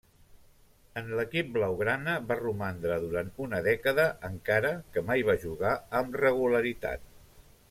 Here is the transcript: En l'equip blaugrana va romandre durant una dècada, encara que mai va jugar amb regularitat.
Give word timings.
En 1.01 1.11
l'equip 1.19 1.51
blaugrana 1.57 2.15
va 2.31 2.37
romandre 2.41 2.97
durant 3.05 3.31
una 3.47 3.61
dècada, 3.69 4.09
encara 4.31 4.75
que 4.97 5.05
mai 5.11 5.27
va 5.33 5.41
jugar 5.49 5.79
amb 6.03 6.23
regularitat. 6.27 7.11